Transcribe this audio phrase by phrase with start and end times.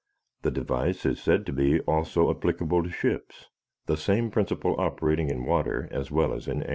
[0.41, 3.49] The device is said to be also applicable to ships,
[3.85, 6.65] the same principle operating in water as well as air.